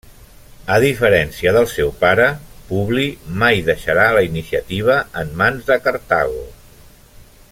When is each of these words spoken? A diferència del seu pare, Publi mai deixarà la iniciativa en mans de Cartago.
A 0.75 0.77
diferència 0.83 1.51
del 1.57 1.67
seu 1.73 1.91
pare, 1.99 2.25
Publi 2.71 3.05
mai 3.45 3.61
deixarà 3.69 4.07
la 4.19 4.25
iniciativa 4.29 4.97
en 5.25 5.37
mans 5.43 5.69
de 5.69 5.79
Cartago. 5.87 6.45